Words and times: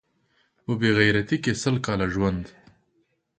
په 0.63 0.71
بې 0.79 0.89
غیرتۍ 0.97 1.37
کې 1.43 1.51
سل 1.61 1.75
کاله 1.85 2.07
ژوند 2.13 2.43